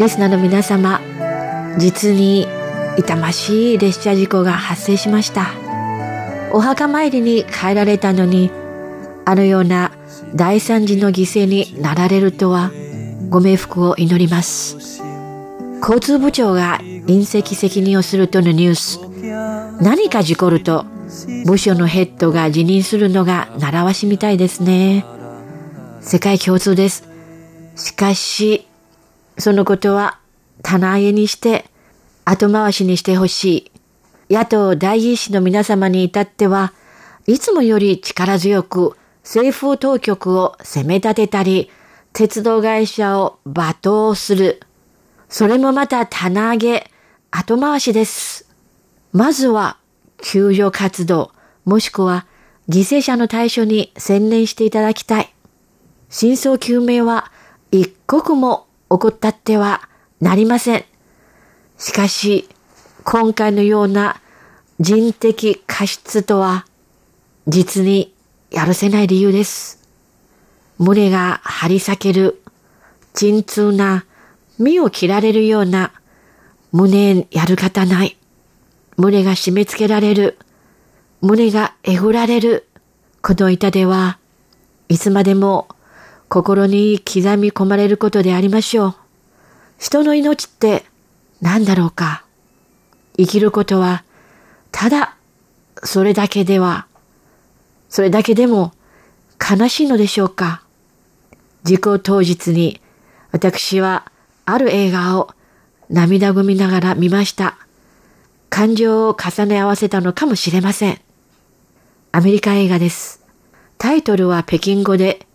[0.00, 0.98] リスナーの皆様、
[1.78, 2.46] 実に
[2.96, 5.52] 痛ましい列車事故が発生しました。
[6.52, 8.50] お墓参りに帰られたのに、
[9.26, 9.92] あのような
[10.34, 12.70] 大惨事の犠牲になられるとは、
[13.28, 15.02] ご冥福を祈ります。
[15.82, 19.00] 交通部長が隕石責任をするとのニュース。
[19.82, 20.86] 何か事故ると、
[21.44, 25.04] 部署のヘッドが辞任するのが習わしみたいですね。
[26.00, 27.06] 世界共通です。
[27.76, 28.66] しかし、
[29.40, 30.18] そのことは
[30.62, 31.64] 棚上げにして
[32.24, 33.70] 後回しにしてほし
[34.28, 34.34] い。
[34.34, 36.72] 野党第一子の皆様に至っては、
[37.26, 41.70] いつもより力強く政府当局を責め立てたり、
[42.12, 44.60] 鉄道会社を罵倒する。
[45.28, 46.90] それもまた棚上げ、
[47.32, 48.48] 後回しです。
[49.12, 49.78] まずは
[50.22, 51.32] 救助活動、
[51.64, 52.26] もしくは
[52.68, 55.34] 犠牲者の対処に専念していただきたい。
[56.08, 57.32] 真相究明は
[57.72, 59.88] 一刻も起こったっては
[60.20, 60.84] なりません。
[61.78, 62.48] しかし、
[63.04, 64.20] 今回のような
[64.78, 66.66] 人的過失とは、
[67.46, 68.14] 実に
[68.50, 69.80] やるせない理由です。
[70.78, 72.42] 胸が張り裂ける、
[73.14, 74.04] 鎮痛な、
[74.58, 75.92] 身を切られるような、
[76.72, 78.16] 胸やる方ない。
[78.96, 80.36] 胸が締め付けられる。
[81.20, 82.66] 胸がえぐられる。
[83.22, 84.18] この板では、
[84.88, 85.68] いつまでも
[86.30, 88.94] 心に刻み込まれることでありましょう。
[89.80, 90.84] 人の命って
[91.42, 92.24] 何だろうか。
[93.18, 94.04] 生きることは、
[94.70, 95.16] ただ、
[95.82, 96.86] それだけでは、
[97.88, 98.72] それだけでも
[99.40, 100.62] 悲しいのでしょうか。
[101.64, 102.80] 事故当日に
[103.32, 104.12] 私は
[104.44, 105.30] ある映画を
[105.88, 107.58] 涙ぐみながら見ました。
[108.50, 111.00] 感情を重ね合わせたのかもしれません。
[112.12, 113.26] アメリカ映画です。
[113.78, 115.26] タイトルは北京語で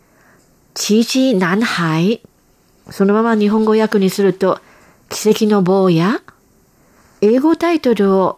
[0.75, 2.21] チーチー南海。
[2.91, 4.59] そのまま日本語訳にすると、
[5.07, 6.21] 奇跡の坊や？
[7.21, 8.37] 英語タイトルを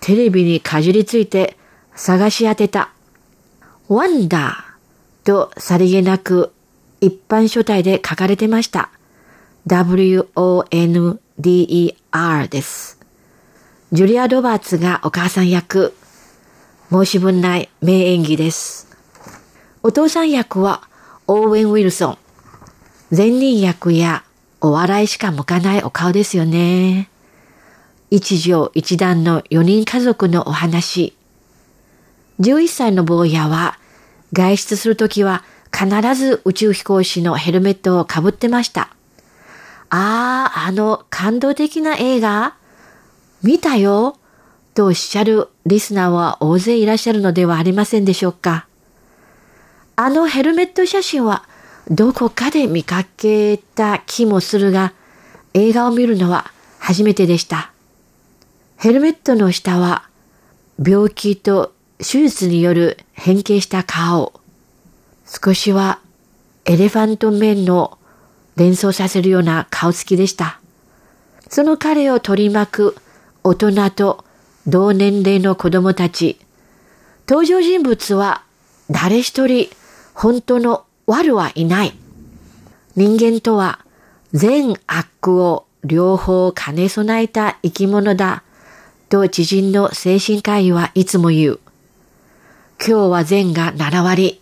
[0.00, 1.56] テレビにかじりついて
[1.94, 2.90] 探し当てた。
[3.88, 6.52] ワンダーとさりげなく
[7.00, 8.90] 一般書体で書かれてました。
[9.68, 10.18] W-O-N-D-E-R
[12.48, 12.98] です。
[13.92, 15.94] ジュリア・ロバーツがお母さん役。
[16.90, 18.88] 申し分ない名演技です。
[19.84, 20.87] お父さん役は
[21.30, 22.18] オーウェン・ウィルソン。
[23.14, 24.24] 前任役や
[24.62, 27.10] お笑いしか向かないお顔ですよね。
[28.10, 31.14] 一条一段の4人家族のお話。
[32.40, 33.78] 11歳の坊やは
[34.32, 38.88] 外出するときは必ず宇宙飛行士のヘルメットをかぶってました。
[39.90, 42.54] ああ、あの感動的な映画？
[43.42, 44.16] 見たよ
[44.72, 48.66] とおっしゃるリスナーは大勢いらっしゃるのではありませんでしょうか。
[50.00, 51.42] あのヘルメット写真は
[51.90, 54.92] どこかで見かけた気もするが、
[55.54, 57.72] 映画を見るのは初めてでした。
[58.76, 60.08] ヘルメットの下は
[60.80, 64.40] 病気と手術による変形した顔。
[65.26, 65.98] 少しは
[66.64, 67.98] エレファント面の
[68.54, 70.60] 連想させるような顔つきでした。
[71.48, 72.96] その彼を取り巻く
[73.42, 74.24] 大人と
[74.64, 76.38] 同年齢の子供たち。
[77.28, 78.44] 登場人物は
[78.92, 79.68] 誰一人
[80.20, 81.94] 本当の悪はいない。
[82.96, 83.78] 人間とは
[84.32, 88.42] 善悪を両方兼ね備えた生き物だ
[89.10, 91.60] と知人の精神科医はいつも言う。
[92.84, 94.40] 今日は善が7割、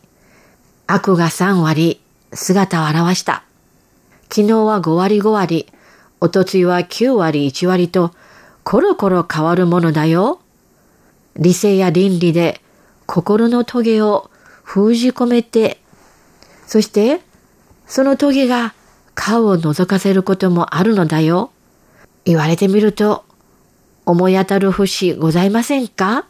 [0.86, 2.00] 悪が3割
[2.32, 3.44] 姿を現した。
[4.30, 5.66] 昨日は5割5割、
[6.22, 8.12] おとついは9割1割と
[8.64, 10.40] コロコロ変わるものだよ。
[11.36, 12.62] 理性や倫理で
[13.04, 14.30] 心の棘を
[14.68, 15.78] 封じ込めて、
[16.66, 17.20] そして
[17.86, 18.74] その棘が
[19.14, 21.52] 顔を覗かせることもあるのだよ。
[22.24, 23.24] 言われてみると
[24.04, 26.26] 思い当たる節ございませんか？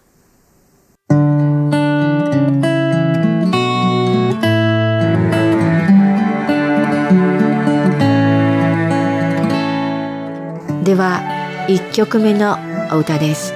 [10.84, 11.22] では
[11.68, 12.58] 1曲目の
[12.92, 13.54] お歌です。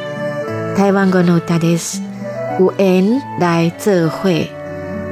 [0.76, 2.02] 台湾語の歌です。
[2.58, 4.59] 有缘来这会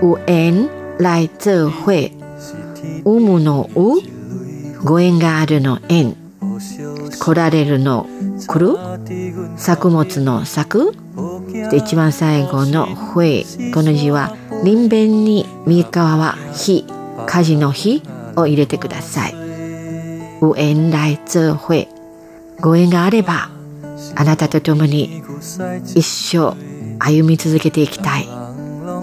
[0.00, 0.68] 有縁
[0.98, 2.12] 来这会。
[3.04, 6.14] 有むのうご縁があるの縁
[7.18, 8.06] 来られるの
[8.46, 8.76] 来る。
[9.56, 10.92] 作物の作
[11.70, 16.84] で一番最後の「ふえ」この字は輪弁に右側は「日」
[17.26, 18.02] 火事の日
[18.36, 19.34] を入れてください。
[20.42, 21.88] う縁来这会。
[22.60, 23.50] ご縁があれば
[24.14, 25.22] あなたと共に
[25.94, 26.54] 一生
[27.00, 28.37] 歩み続けていきたい。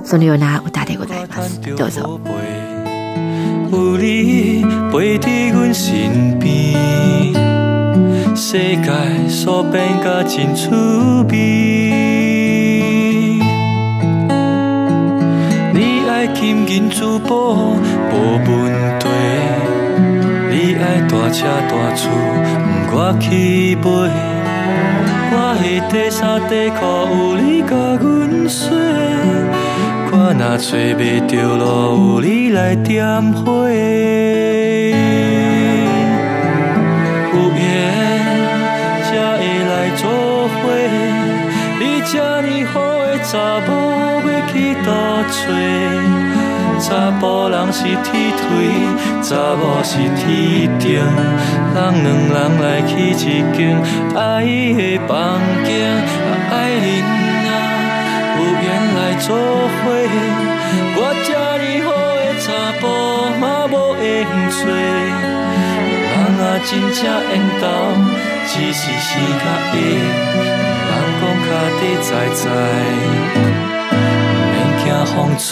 [0.05, 2.21] そのような歌でございますどうぞ
[3.73, 6.75] 有你陪伫阮身边，
[8.35, 8.91] 世界
[9.29, 10.71] 煞变甲真趣
[11.29, 11.37] 味。
[15.73, 15.79] 你
[16.09, 17.55] 爱金银珠宝
[18.11, 18.49] 无问
[18.99, 19.07] 题，
[20.51, 22.11] 你爱大车大厝，
[22.93, 23.87] 我去买。
[25.33, 26.81] 我的第三第裤
[27.15, 27.71] 有你甲
[28.01, 28.69] 阮洗，
[30.26, 33.70] 看若找袂着路，有你来点火。
[33.70, 33.76] 有
[37.54, 37.62] 缘
[39.04, 39.08] 才
[39.38, 40.04] 会来做
[40.48, 40.58] 伙，
[41.80, 42.74] 你这呢好
[43.06, 43.30] 的查
[43.68, 43.70] 某
[44.26, 44.90] 要去倒
[45.30, 45.38] 找？
[46.82, 46.90] 查
[47.20, 48.10] 甫人是铁
[48.42, 48.46] 腿，
[49.22, 50.86] 查某是铁钉，
[51.76, 53.14] 人两人来去一
[53.56, 53.56] 间
[54.16, 55.70] 爱的房间，
[56.50, 56.84] 爱人，
[59.20, 59.76] 做伙。
[60.98, 61.30] 我这
[61.62, 61.88] 呢好
[62.20, 62.46] 的查
[62.80, 62.84] 甫
[63.40, 64.04] 嘛无闲
[64.50, 64.58] 找，
[66.12, 67.64] 人啊真正缘投，
[68.48, 69.74] 只是时间会，
[70.88, 72.44] 人讲脚底在在。
[74.52, 74.84] 免惊
[75.14, 75.50] 风吹。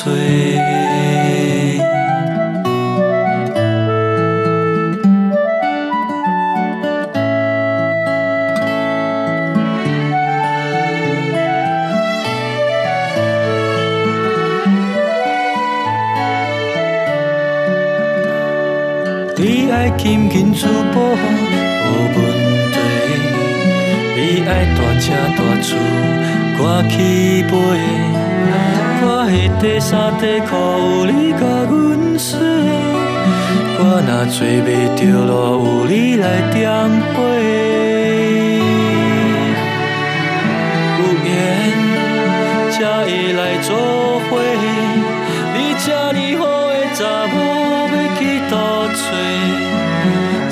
[19.74, 22.18] 爱金银珠宝无问
[22.72, 22.78] 题，
[24.16, 25.04] 你爱大车
[25.36, 25.76] 大厝，
[26.60, 26.94] 我去
[27.50, 27.52] 买。
[29.02, 31.74] 我的第三第裤有你甲阮
[32.20, 32.38] 洗，
[33.80, 35.32] 我若找袂着路，
[35.66, 36.24] 有你来
[36.54, 36.62] 点
[37.16, 37.16] 火。
[41.00, 41.28] 有缘
[42.70, 43.68] 才会来做
[44.30, 44.32] 伙，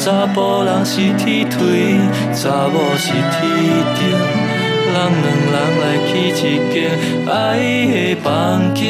[0.03, 1.95] 查甫人是铁腿，
[2.33, 3.37] 查某是铁
[3.93, 3.99] 钉。
[4.91, 6.33] 咱两人来去一
[6.73, 6.75] 间
[7.29, 7.29] 爱
[7.85, 8.81] 的房间，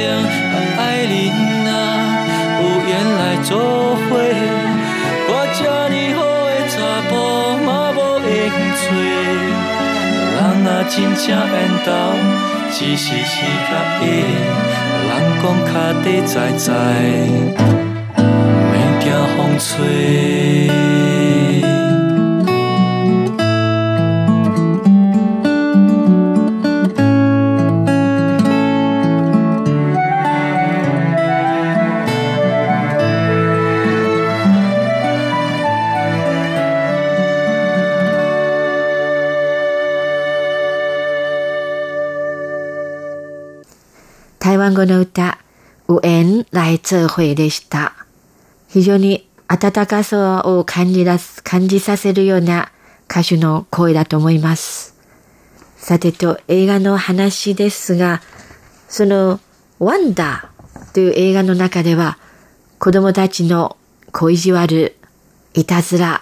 [0.79, 1.13] 爱人
[1.67, 1.69] 啊，
[2.61, 3.49] 有缘来做
[3.97, 4.07] 伙。
[5.27, 5.59] 我这
[5.91, 6.17] 呢好
[6.47, 6.73] 的查
[7.09, 7.11] 甫
[7.65, 8.31] 嘛无缘
[8.79, 8.81] 做，
[10.37, 11.53] 人若真正缘
[11.83, 11.87] 投，
[12.71, 13.35] 只是时
[13.67, 13.69] 间
[13.99, 14.01] 的。
[15.09, 15.11] 人
[15.43, 15.75] 讲脚
[16.05, 16.69] 底在在，
[19.37, 20.81] 风吹。
[44.73, 45.37] 語の歌、
[45.87, 48.00] ウエン来ツ会でした。
[48.71, 52.71] 非常に温かさを感じ出す、感じさせるような
[53.09, 54.95] 歌手の声だと思います。
[55.75, 58.21] さてと、映画の話ですが、
[58.87, 59.41] その、
[59.79, 62.17] ワンダーという映画の中では、
[62.79, 63.75] 子供たちの
[64.13, 64.95] 小意地悪、
[65.53, 66.21] いたずら、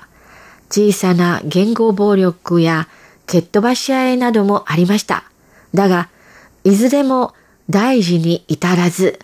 [0.71, 2.87] 小さな言語暴力や
[3.27, 5.23] 蹴っ飛ばし合いなどもありました。
[5.75, 6.09] だが、
[6.63, 7.35] いずれも
[7.69, 9.19] 大事に至らず、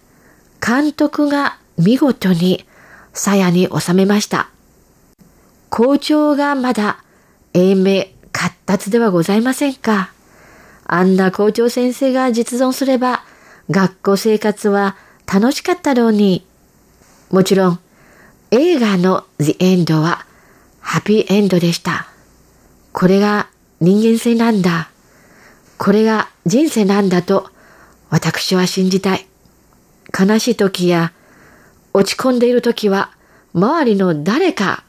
[0.63, 2.67] 監督が見事に
[3.15, 4.49] 鞘に収めました。
[5.69, 7.03] 校長がまだ
[7.53, 10.11] 英明活達ではございませんか。
[10.85, 13.23] あんな校長先生が実存すれば、
[13.71, 14.95] 学校生活は
[15.25, 16.45] 楽しかったろうに。
[17.31, 17.79] もちろん、
[18.51, 20.25] 映画の The End は
[20.79, 22.07] ハッピーエンドでした。
[22.91, 24.89] これが人間性なんだ。
[25.77, 27.49] これが人生なんだと
[28.09, 29.25] 私は信じたい。
[30.17, 31.11] 悲しい時や
[31.95, 33.11] 落ち込んでいる時は
[33.53, 34.83] 周りの誰か、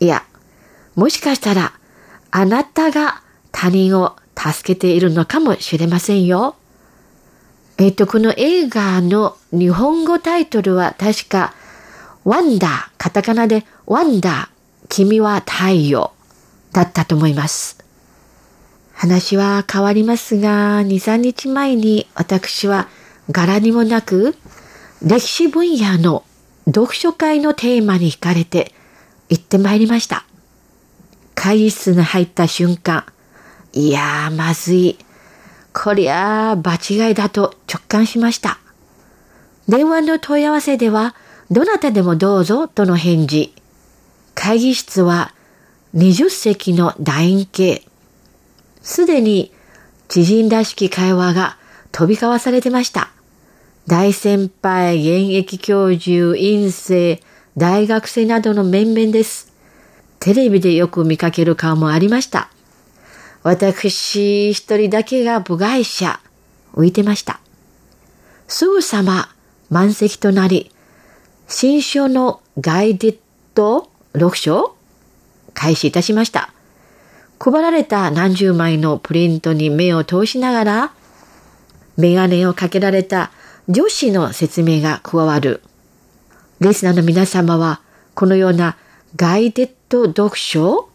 [0.00, 0.24] いや、
[0.96, 1.72] もしかしたら
[2.32, 6.56] あなたが他人を助けているのかもしれませんよ。
[7.78, 11.54] えっ、と、この映画の日本語タイトルは確か、
[12.24, 14.48] ワンダー、カタカナでワンダー、
[14.88, 16.12] 君は太陽
[16.72, 17.78] だったと思います。
[18.94, 22.88] 話は変わりますが、2、3日前に私は
[23.30, 24.34] 柄にもなく、
[25.02, 26.24] 歴史分野の
[26.66, 28.72] 読書会のテーマに惹かれて
[29.28, 30.24] 行ってまいりました。
[31.34, 33.04] 会議室に入った瞬間、
[33.74, 34.98] いやーまずい。
[35.74, 38.58] こりゃあ場違いだと直感しました。
[39.68, 41.14] 電話の問い合わせでは、
[41.50, 43.54] どなたでもどうぞとの返事。
[44.34, 45.34] 会議室は
[45.94, 47.86] 20席の楕円形。
[48.80, 49.52] すでに
[50.08, 51.58] 知人らしき会話が
[51.92, 53.10] 飛び交わされてました。
[53.86, 57.20] 大先輩、現役教授、院生、
[57.56, 59.52] 大学生などの面々です。
[60.18, 62.50] テレビでよく見かける顔もありました。
[63.44, 66.18] 私一人だけが部外者、
[66.74, 67.38] 浮いてました。
[68.48, 69.28] すぐさま
[69.70, 70.72] 満席となり、
[71.46, 73.18] 新書のガイデッ
[73.54, 74.76] ド読書を
[75.54, 76.52] 開始いたしました。
[77.38, 80.92] 配られた何十枚のプリントに目を通しながら、
[81.96, 83.30] メガネをかけられた
[83.68, 85.60] 女子の説明が加わる。
[86.60, 87.80] リスナーの皆様は、
[88.14, 88.76] このような
[89.16, 90.88] ガイデッド読書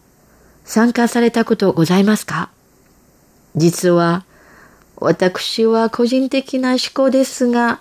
[0.64, 2.48] 参加されたことございますか？
[3.56, 4.24] 実は、
[4.96, 7.80] 私は個人的な思考ですが、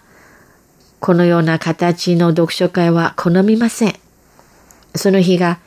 [1.00, 3.95] このような形の読書会は好みません。
[4.95, 5.60] その日が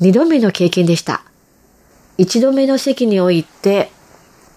[0.00, 1.22] 二度目の経験でした。
[2.18, 3.90] 一度目の席において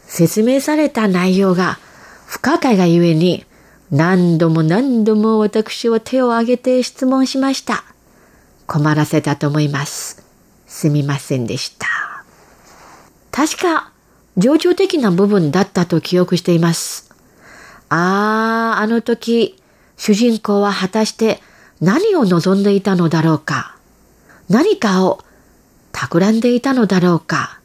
[0.08, 1.80] 説明された内容が
[2.28, 3.46] 不可解がゆえに
[3.92, 7.84] 何度も何度も私は手を挙げて質問しました。
[8.66, 10.24] 困らせたと思います。
[10.68, 11.88] すみませんでした。
[13.32, 13.92] 確か、
[14.38, 17.14] 情緒的な部分だったと記憶しています。
[17.90, 19.62] ああ、あの時、
[19.98, 21.40] 主人公は果たして
[21.82, 23.76] 何を望んでいたのだろうか。
[24.50, 25.24] 何かを
[25.92, 27.60] 企んでいたのだろうか。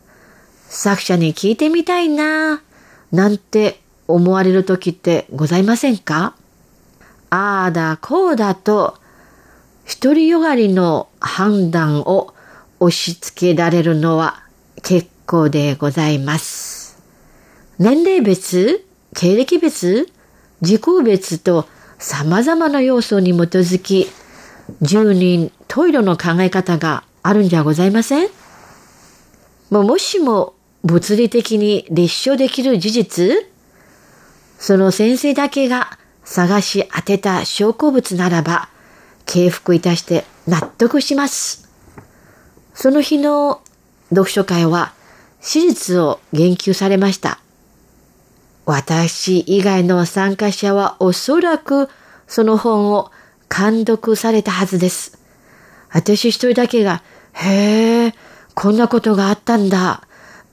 [0.68, 2.60] 作者に聞いてみたいな、
[3.10, 6.34] なんて思われる時ってございませんか？
[7.30, 8.96] ああだこうだと
[10.02, 12.34] 独りよがりの判断を
[12.80, 14.42] 押し付けられるのは
[14.82, 16.98] 結構でございます。
[17.78, 18.84] 年齢別、
[19.14, 20.08] 経歴別、
[20.62, 21.66] 時空別と
[21.98, 24.08] 様々な要素に基づき、
[24.80, 28.28] 十人十色の考え方があるんじゃございません？
[29.70, 33.46] ももしも物理的に立証できる事実、
[34.58, 38.68] その先生だけが探し当てた証拠物ならば、
[39.24, 41.68] 敬服いたして納得します。
[42.74, 43.62] その日の
[44.10, 44.92] 読書会は
[45.40, 47.38] 史実を言及されました。
[48.66, 51.88] 私以外の参加者はおそらく
[52.26, 53.10] その本を
[53.48, 55.18] 監読されたはずです。
[55.90, 58.14] 私一人だけが、へえ、
[58.54, 60.02] こんなことがあったんだ。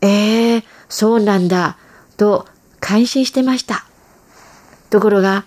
[0.02, 1.78] ええそうなんだ。
[2.16, 2.48] と
[2.80, 3.86] 感心してました。
[4.96, 5.44] ところが、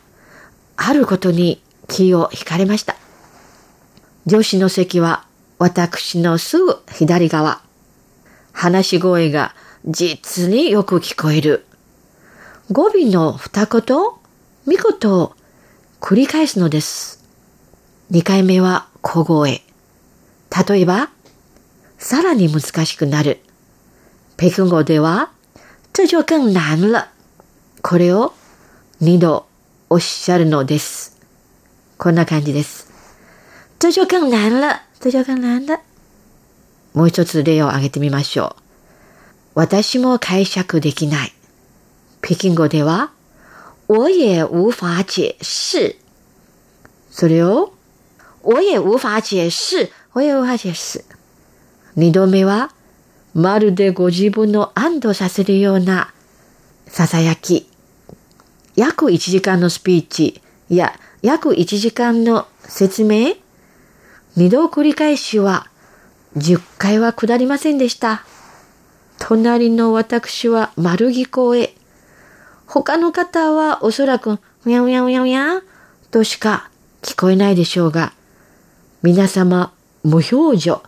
[0.77, 2.97] あることに気を惹かれました。
[4.27, 5.25] 女子の席は
[5.59, 7.63] 私のすぐ左側。
[8.53, 9.55] 話し声が
[9.87, 11.65] 実によく聞こえる。
[12.71, 13.83] 語尾の二言、
[14.67, 15.33] 三言を
[16.03, 17.25] 繰り返すのです。
[18.11, 19.63] 二回目は小声。
[20.69, 21.09] 例えば、
[21.97, 23.41] さらに難しくなる。
[24.37, 25.31] 北京語では、
[25.95, 27.09] 这就更難了。
[27.81, 28.35] これを
[29.01, 29.47] 二度
[29.89, 31.17] おっしゃるのです。
[31.99, 32.89] こんな感じです。
[33.79, 34.83] 这就更難了。
[34.99, 35.79] 这就更難了。
[36.95, 38.57] もう一つ例を挙げてみましょ
[39.55, 39.61] う。
[39.61, 41.33] 私も解釈できない。
[42.23, 43.13] 北京語では、
[43.87, 45.95] 我也無法解釋。
[47.09, 47.73] それを、
[48.43, 49.91] 我也無法解釋。
[50.13, 51.05] 我也無法解釋。
[51.95, 52.73] 二度目は、
[53.33, 56.13] まるでご自分の安堵させるような
[56.89, 57.68] 囁き。
[58.79, 63.35] 約1時間のスピーチや約1時間の説明？
[64.37, 65.67] 二度繰り返しは
[66.37, 68.23] 10回は下りませんでした。
[69.19, 71.75] 隣の私は丸聞こえ。
[72.67, 75.61] 他の方はおそらく、うやうやうやうや
[76.13, 76.71] としか
[77.03, 78.13] 聞こえないでしょうが、
[79.03, 79.73] 皆様
[80.05, 80.83] 無表情、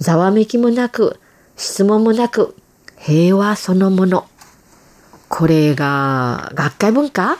[0.00, 1.20] ざわめきもなく、
[1.56, 2.56] 質問もなく、
[2.98, 4.26] 平和そのもの。
[5.32, 7.38] これが学会文化？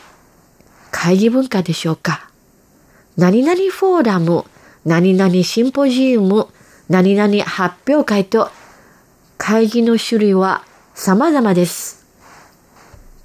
[0.92, 2.30] 会議文化でしょうか？
[3.16, 4.44] 何々フォーラム、
[4.84, 6.46] 何々シンポジウム、
[6.88, 8.48] 何々発表会と
[9.38, 12.06] 会議の種類は様々です。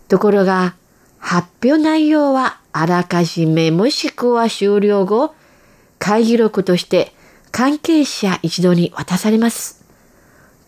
[0.07, 0.73] ところが、
[1.19, 5.35] 発表内容はあらかじめもしくは終了後、
[5.99, 7.13] 会議録として
[7.51, 9.85] 関係者一度に渡されます。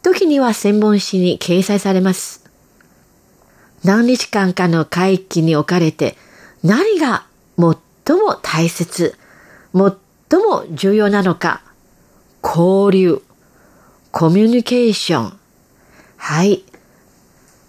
[0.03, 2.46] 時には専門誌に掲載されます。
[3.83, 6.15] 何日間かの会期におかれて
[6.63, 7.25] 何が
[7.57, 9.15] 最も大切、
[9.73, 11.61] 最も重要なのか、
[12.43, 13.21] 交流、
[14.11, 15.39] コミュニケーション。
[16.17, 16.63] はい。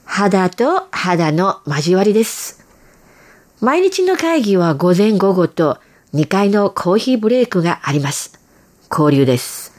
[0.05, 2.65] 肌と肌の交わりです。
[3.61, 5.79] 毎日の会議は午前午後と
[6.15, 8.39] 2回のコーヒーブレイクがあります。
[8.91, 9.75] 交流です。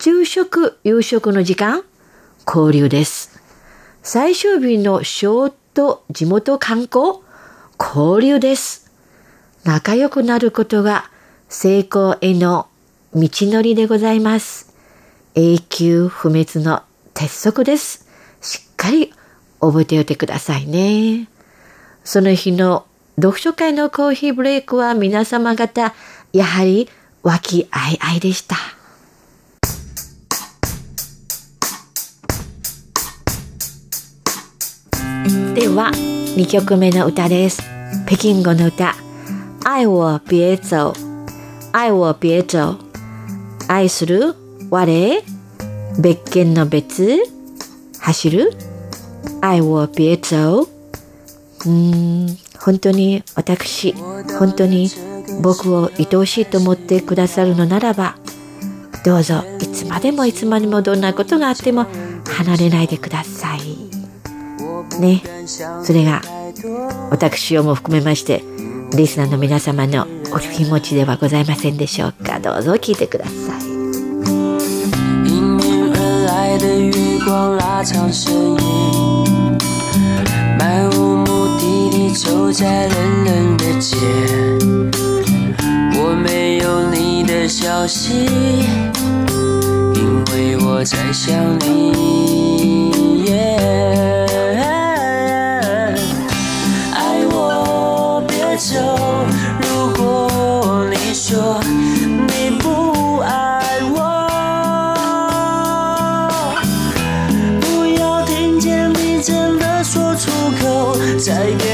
[0.00, 1.84] 昼食、夕食の時間、
[2.46, 3.31] 交流です。
[4.04, 7.20] 最終日のショート地元観光、
[7.78, 8.90] 交流です。
[9.62, 11.08] 仲良くなることが
[11.48, 12.66] 成功への
[13.14, 14.74] 道のりでございます。
[15.36, 16.82] 永久不滅の
[17.14, 18.08] 鉄則です。
[18.40, 19.14] しっかり
[19.60, 21.28] 覚えておいてくださいね。
[22.02, 25.94] その日の読書会のコーヒーブレイクは皆様方、
[26.32, 26.88] やはり
[27.22, 28.56] 和気あいあいでした。
[35.54, 37.62] では、2曲目の歌です。
[38.06, 38.94] 北京語の歌。
[39.64, 40.98] 愛を別走。
[41.72, 42.78] 愛を別走。
[43.68, 44.34] 愛する
[44.70, 45.22] 我
[46.00, 47.18] 別件の別
[48.00, 48.52] 走る
[49.42, 50.70] 愛を別走。
[51.66, 54.88] うーん、本当に私、本当に
[55.42, 58.16] 僕を愛おしいと思ってくださるのならば、
[59.04, 61.86] どうぞいつまでもいつまでもどんなことがあっても
[62.26, 64.01] 離れないでください。
[65.00, 65.22] ね、
[65.82, 66.20] それが
[67.10, 68.42] 私をも含めまして
[68.94, 73.62] リスナーの皆様のお気持ちではございませんでしょうかどうぞ聞いてください
[75.24, 79.58] 迎面而来的月光拉长身影，
[80.58, 81.26] 漫无目
[81.58, 83.96] 的地走在冷冷的街。
[85.94, 88.26] 我没有你的消息，
[89.94, 92.21] 因为我在想你。
[99.62, 101.60] 如果你说
[102.28, 103.96] 你不爱我，
[107.60, 107.64] 不
[108.00, 111.71] 要听见你真的说出口，再给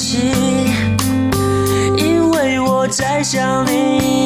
[0.00, 0.18] 息。
[1.98, 4.19] 因为我在想你。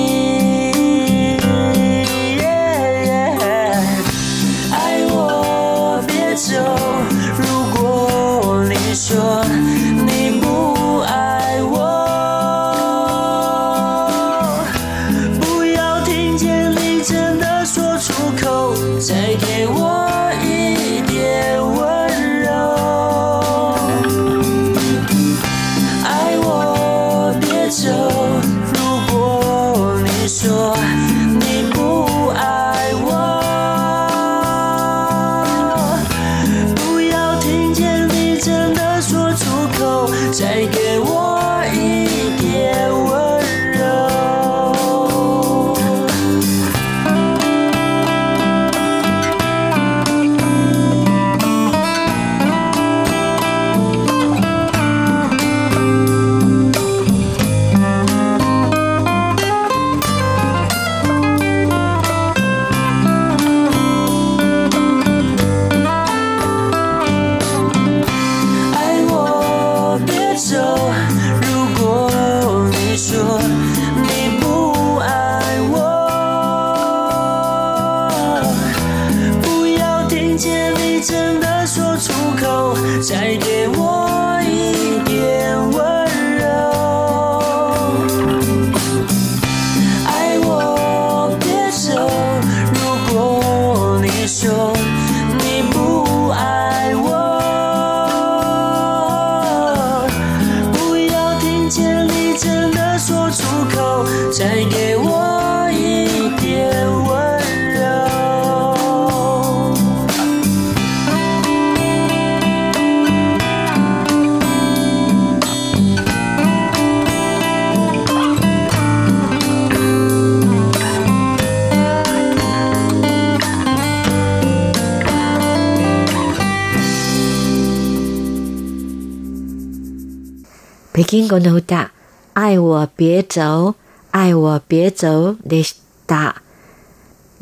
[130.97, 131.91] 北京語の歌
[132.35, 133.77] 愛我別走、
[134.13, 136.41] 愛我別走でした。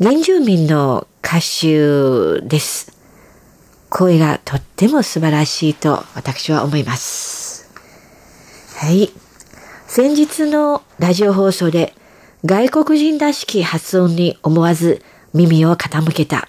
[0.01, 2.91] 原住民の歌手です。
[3.91, 7.69] 声がとっても素晴らしいと私は思います。
[8.75, 9.11] はい。
[9.85, 11.93] 先日のラジオ放送で
[12.43, 16.47] 外国人らしき発音に思わず耳を傾けた。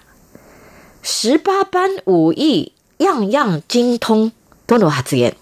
[1.03, 4.31] 十八般武艺、样样精通
[4.65, 5.37] との発言。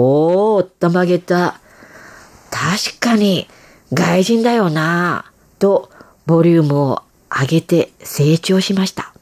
[0.00, 1.58] おー、たまげた。
[2.52, 3.48] 確かに
[3.92, 5.24] 外人だよな
[5.58, 5.90] と
[6.24, 9.12] ボリュームを上げて成長しました。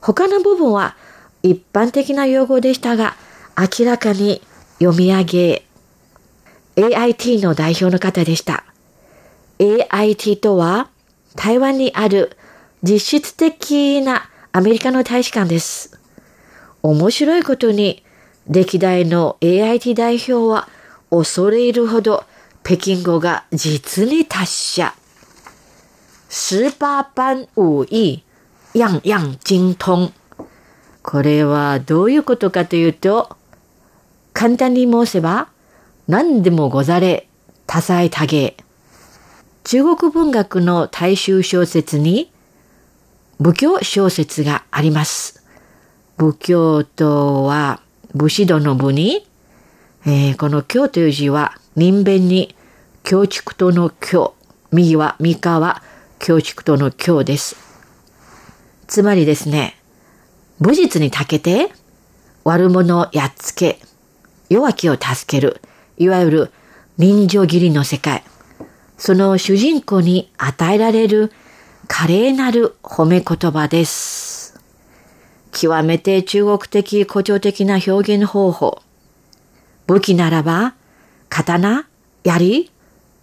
[0.00, 0.96] 他の部分は
[1.42, 3.14] 一般的な用語でしたが、
[3.58, 4.40] 明らかに
[4.78, 5.66] 読み上げ、
[6.76, 8.64] AIT の代表の方でした。
[9.58, 10.88] AIT とは
[11.36, 12.38] 台湾にある
[12.82, 16.00] 実質的なアメリカの大使館です。
[16.82, 18.03] 面白いことに
[18.48, 20.68] 歴代の AIT 代表は
[21.10, 22.24] 恐れ入るほど
[22.62, 24.94] 北京語が実に達者。
[26.28, 28.22] 十八般武艺、
[28.74, 30.12] 样样精通。
[31.02, 33.36] これはどういうことかというと、
[34.32, 35.48] 簡単に申せば、
[36.08, 37.28] 何でもござれ、
[37.66, 38.56] 多彩多芸。
[39.64, 42.30] 中国文学の大衆小説に
[43.40, 45.42] 仏教小説があります。
[46.16, 47.80] 仏教とは
[48.14, 49.26] 武士道の部に、
[50.06, 52.54] えー、この教という字は人弁に
[53.02, 54.34] 教畜との教、
[54.70, 55.82] 右は三河
[56.18, 57.56] 教畜との教です。
[58.86, 59.76] つまりですね、
[60.60, 61.72] 武術に長けて
[62.44, 63.80] 悪者をやっつけ、
[64.48, 65.60] 弱きを助ける、
[65.98, 66.52] いわゆる
[66.96, 68.22] 人情義理の世界。
[68.96, 71.32] その主人公に与えられる
[71.88, 74.33] 華麗なる褒め言葉です。
[75.54, 78.82] 極めて中国的誇張的な表現方法。
[79.86, 80.74] 武器ならば、
[81.28, 81.86] 刀、
[82.24, 82.70] 槍、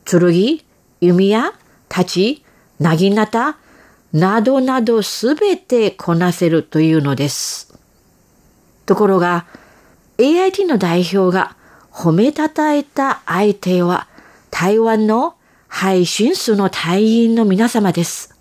[0.05, 0.61] 剣、
[1.01, 1.51] 弓矢、
[1.89, 2.41] 太刀、
[2.79, 3.57] なぎなた、
[4.13, 7.77] などなどすべてこなせるというのです。
[8.85, 9.45] ところが、
[10.17, 11.55] AIT の代表が
[11.91, 14.07] 褒めたたえた相手は
[14.49, 15.35] 台湾の
[15.67, 18.35] 配信数の隊員の皆様です。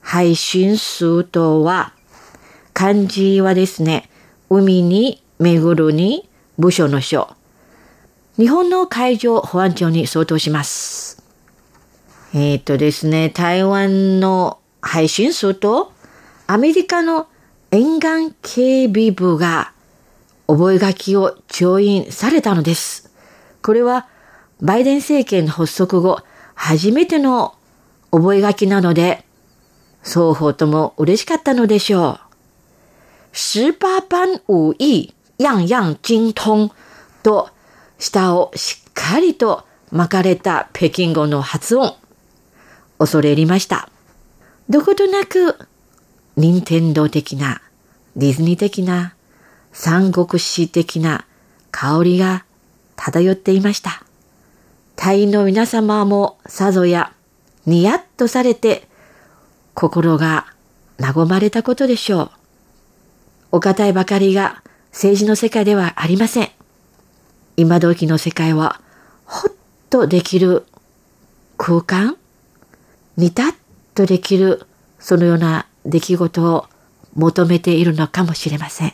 [0.00, 1.92] 配信数とは、
[2.74, 4.10] 漢字はですね、
[4.50, 7.28] 海に巡るに部署の書。
[8.36, 11.22] 日本の海上保安庁に相当します。
[12.34, 15.92] えっ、ー、とですね、台湾の配信数と
[16.48, 17.28] アメリカの
[17.70, 19.72] 沿岸警備部が
[20.48, 23.12] 覚書を調印されたのです。
[23.62, 24.08] これは
[24.60, 26.18] バイデン政権発足後
[26.56, 27.54] 初めての
[28.10, 29.24] 覚書なので、
[30.02, 32.23] 双方とも嬉しかったのでしょう。
[33.34, 36.70] 十八般武艺、样样精通
[37.24, 37.50] と
[37.98, 41.96] 舌をしっかりと巻かれた北京語の発音。
[42.98, 43.88] 恐れ入りました。
[44.70, 45.58] どことなく、
[46.36, 47.60] 任天堂的な、
[48.14, 49.14] ディズニー的な、
[49.72, 51.26] 三国志的な
[51.72, 52.44] 香りが
[52.94, 54.04] 漂っていました。
[54.94, 57.12] 隊員の皆様もさぞや
[57.66, 58.86] ニヤッとされて
[59.74, 60.46] 心が
[61.00, 62.43] 和まれたことでしょう。
[63.54, 66.50] お堅いばかりが政治の世界ではありません。
[67.56, 68.80] 今時の世界は
[69.26, 69.52] ほっ
[69.90, 70.66] とできる
[71.56, 72.16] 空間
[73.16, 73.54] にたっ
[73.94, 74.66] とできる
[74.98, 76.66] そのような出来事を
[77.14, 78.92] 求めているのかもしれません。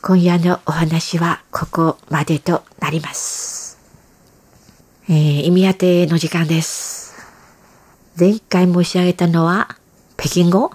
[0.00, 3.80] 今夜のお話はここまでとなります。
[5.08, 7.16] えー、意味当ての時間です。
[8.16, 9.76] 前回申し上げたのは
[10.16, 10.70] 北京語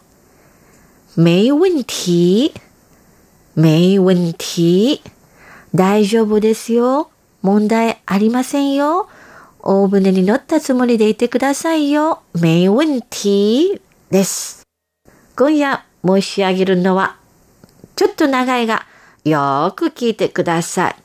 [1.15, 2.51] 没問題。
[3.55, 5.01] 没問題。
[5.75, 7.11] 大丈夫ですよ。
[7.43, 9.07] 問題ありませんよ。
[9.59, 12.23] 大船に乗ったつもりでいてくださいよ。
[12.33, 14.63] 没問題です。
[15.35, 17.17] 今夜申し上げるのは、
[17.95, 18.87] ちょっと長いが、
[19.23, 20.95] よーく聞いてください。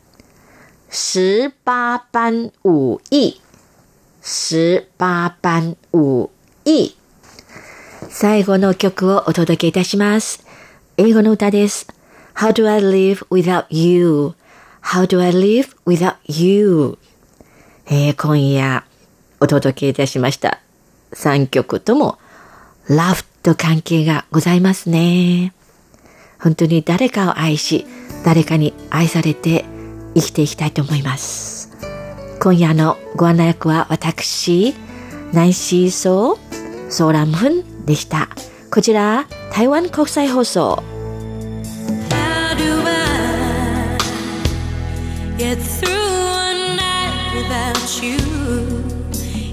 [0.90, 3.42] 十八般武艺。
[4.22, 6.30] 十八般武
[6.64, 6.97] 艺。
[8.10, 10.44] 最後の曲をお届けいたします。
[10.96, 11.86] 英語の歌です。
[12.34, 16.98] How do I live without you?How do I live without you?
[17.86, 18.84] えー、今夜
[19.40, 20.60] お届けいたしました
[21.12, 22.18] 3曲とも
[22.88, 25.52] ラフと関係がございますね。
[26.40, 27.84] 本当に誰かを愛し、
[28.24, 29.66] 誰かに愛されて
[30.14, 31.76] 生きていきたいと思います。
[32.40, 34.74] 今夜のご案内役は私、
[35.34, 38.28] ナンシーソー、ソーラムフンでした。
[38.70, 40.82] こちら、台湾国際放送。
[45.38, 48.18] Get through a night without you.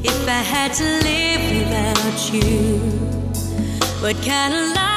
[0.04, 2.80] If I had to live without you,
[4.02, 4.95] what kind of life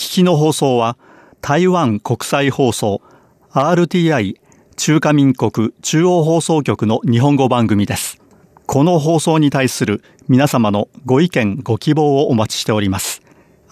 [0.00, 0.96] 聞きの放送は
[1.42, 3.02] 台湾国際放送
[3.50, 4.40] RTI
[4.76, 8.18] 中華民国中央放送局の日本語番組です。
[8.64, 13.20] この放送に対する皆様のご意見ご希望をお待ちしております。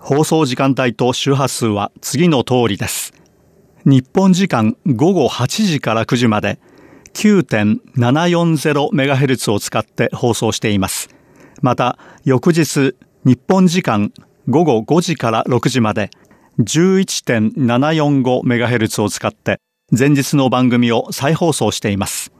[0.00, 3.12] 放送時間帯と周波数は次の通りです。
[3.84, 6.58] 日本時間午後8時から9時まで
[7.12, 11.10] 9.740MHz を使って放送しています。
[11.60, 14.10] また、翌日日本時間
[14.48, 16.08] 午後5時から6時まで
[16.60, 19.60] 11.745MHz を使って
[19.96, 22.32] 前日の番組を再放送しています。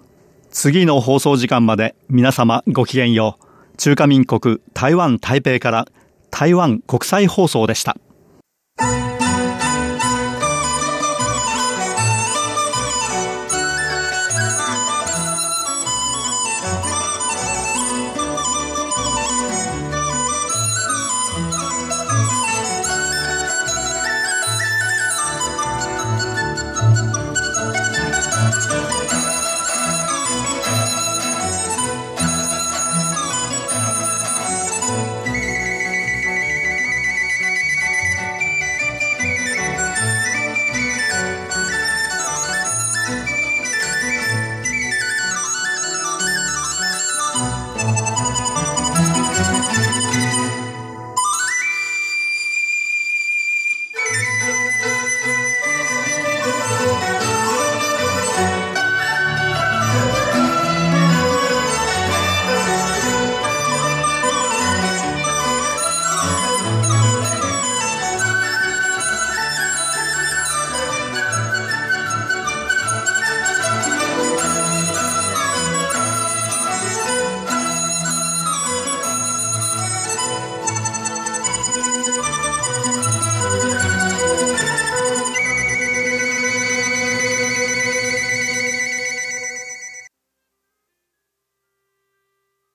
[0.51, 3.43] 次の放送時間まで皆様ごきげんよう。
[3.77, 5.87] 中華民国台湾台北から
[6.31, 7.97] 台湾国際放送でした。